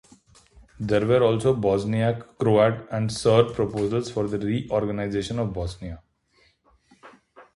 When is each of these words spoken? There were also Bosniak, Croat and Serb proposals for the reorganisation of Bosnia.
There 0.79 1.05
were 1.05 1.21
also 1.21 1.53
Bosniak, 1.55 2.39
Croat 2.39 2.87
and 2.89 3.11
Serb 3.13 3.53
proposals 3.53 4.09
for 4.09 4.27
the 4.27 4.39
reorganisation 4.39 5.37
of 5.37 5.53
Bosnia. 5.53 6.01